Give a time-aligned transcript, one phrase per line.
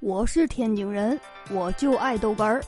[0.00, 1.20] 我是天津人，
[1.50, 2.62] 我就爱豆干儿。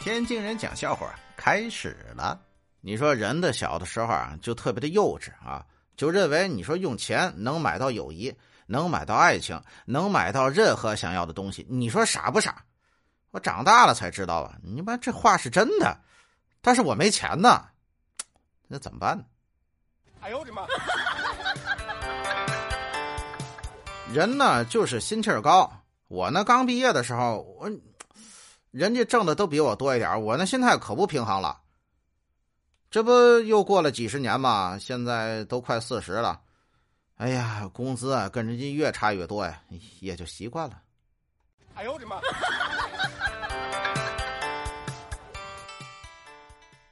[0.00, 2.38] 天津人讲笑话开始了。
[2.82, 5.64] 你说人的小的时候啊，就特别的幼稚啊，
[5.96, 8.34] 就认为你说用钱能买到友谊，
[8.66, 11.66] 能买到爱情，能买到任何想要的东西。
[11.70, 12.62] 你说傻不傻？
[13.30, 15.98] 我长大了才知道啊，你妈这话是真的，
[16.60, 17.64] 但是我没钱呢，
[18.66, 19.24] 那怎么办呢？
[20.20, 20.66] 哎呦我的妈！
[24.12, 25.72] 人呢就是心气儿高。
[26.08, 27.70] 我呢，刚毕业的时候，我
[28.70, 31.60] 人家挣的都比我多一点，我那心态可不平衡了。
[32.90, 36.40] 这不又过了几十年嘛，现在都快四十了，
[37.16, 39.60] 哎呀，工资啊跟人家越差越多呀，
[40.00, 40.80] 也就习惯了。
[41.74, 42.20] 哎呦我的妈！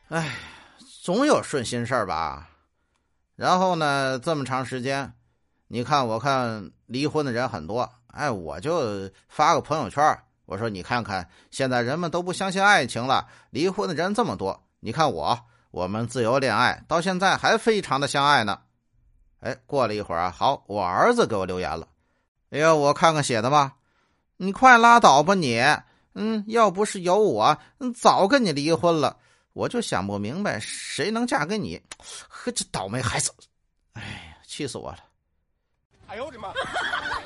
[0.08, 0.36] 哎，
[1.02, 2.50] 总有顺心事儿吧？
[3.34, 5.14] 然后呢，这么长时间，
[5.68, 7.90] 你看，我看离婚的人很多。
[8.16, 10.02] 哎，我就发个朋友圈，
[10.46, 14.64] 我说你看看，现在人们都不相信爱情了，离婚的人这么多。
[14.80, 15.38] 你看我，
[15.70, 18.60] 我们自由恋爱到现在还非常的相爱呢。
[19.40, 21.86] 哎，过了一会儿啊，好，我儿子给我留言了。
[22.50, 23.74] 哎呀，我看看写的吧，
[24.38, 25.62] 你快拉倒吧你。
[26.14, 27.58] 嗯，要不是有我，
[27.94, 29.18] 早跟你离婚了。
[29.52, 31.78] 我就想不明白，谁能嫁给你？
[32.28, 33.30] 呵，这倒霉孩子！
[33.92, 34.98] 哎呀，气死我了！
[36.06, 36.48] 哎呦我的妈！